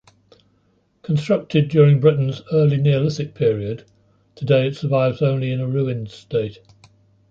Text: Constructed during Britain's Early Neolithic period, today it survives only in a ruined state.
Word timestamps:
Constructed 1.03 1.69
during 1.69 1.99
Britain's 1.99 2.41
Early 2.51 2.77
Neolithic 2.77 3.35
period, 3.35 3.85
today 4.33 4.65
it 4.65 4.75
survives 4.75 5.21
only 5.21 5.51
in 5.51 5.59
a 5.59 5.67
ruined 5.67 6.09
state. 6.09 6.57